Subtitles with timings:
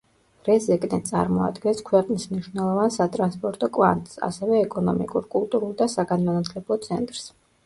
[0.45, 7.31] რეზეკნე წარმოადგენს ქვეყნის მნიშვნელოვან სატრანსპორტო კვანძს, ასევე ეკონომიკურ, კულტურულ და საგანმანათლებლო ცენტრს.